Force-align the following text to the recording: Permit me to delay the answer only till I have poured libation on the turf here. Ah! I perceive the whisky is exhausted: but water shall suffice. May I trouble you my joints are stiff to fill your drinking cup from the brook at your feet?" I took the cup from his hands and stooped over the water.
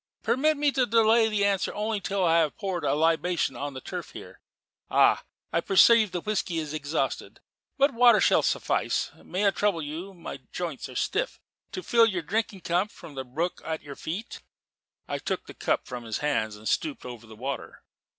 Permit 0.23 0.57
me 0.57 0.71
to 0.71 0.87
delay 0.87 1.29
the 1.29 1.45
answer 1.45 1.71
only 1.75 2.01
till 2.01 2.25
I 2.25 2.39
have 2.39 2.57
poured 2.57 2.83
libation 2.85 3.55
on 3.55 3.75
the 3.75 3.81
turf 3.81 4.13
here. 4.13 4.41
Ah! 4.89 5.23
I 5.53 5.61
perceive 5.61 6.09
the 6.09 6.21
whisky 6.21 6.57
is 6.57 6.73
exhausted: 6.73 7.39
but 7.77 7.93
water 7.93 8.19
shall 8.19 8.41
suffice. 8.41 9.11
May 9.23 9.45
I 9.45 9.51
trouble 9.51 9.83
you 9.83 10.15
my 10.15 10.37
joints 10.51 10.89
are 10.89 10.95
stiff 10.95 11.39
to 11.73 11.83
fill 11.83 12.07
your 12.07 12.23
drinking 12.23 12.61
cup 12.61 12.89
from 12.89 13.13
the 13.13 13.23
brook 13.23 13.61
at 13.63 13.83
your 13.83 13.95
feet?" 13.95 14.41
I 15.07 15.19
took 15.19 15.45
the 15.45 15.53
cup 15.53 15.85
from 15.85 16.03
his 16.05 16.17
hands 16.17 16.55
and 16.55 16.67
stooped 16.67 17.05
over 17.05 17.27
the 17.27 17.35
water. 17.35 17.83